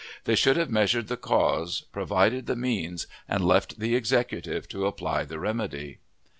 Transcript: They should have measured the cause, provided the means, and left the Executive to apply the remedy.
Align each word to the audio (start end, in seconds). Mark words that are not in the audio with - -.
They 0.23 0.33
should 0.33 0.57
have 0.57 0.71
measured 0.71 1.09
the 1.09 1.15
cause, 1.15 1.81
provided 1.81 2.47
the 2.47 2.55
means, 2.55 3.05
and 3.29 3.45
left 3.45 3.79
the 3.79 3.93
Executive 3.93 4.67
to 4.69 4.87
apply 4.87 5.25
the 5.25 5.37
remedy. 5.37 5.99